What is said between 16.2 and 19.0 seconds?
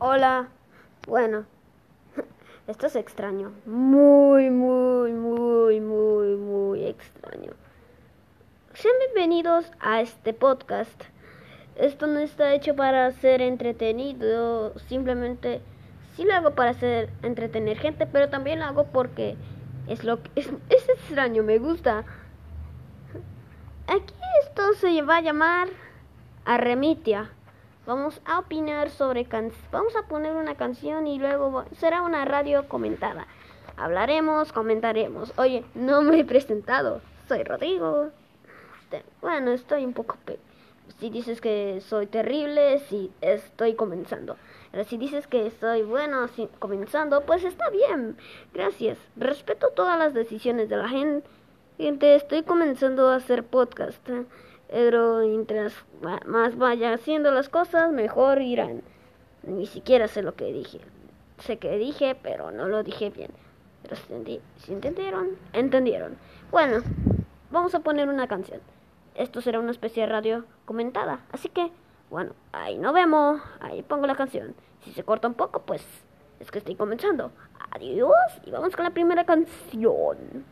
lo hago para hacer entretener gente, pero también lo hago